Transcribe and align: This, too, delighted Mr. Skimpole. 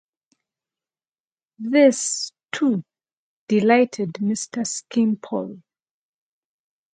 This, 1.59 2.31
too, 2.51 2.83
delighted 3.47 4.13
Mr. 4.13 4.65
Skimpole. 4.65 5.61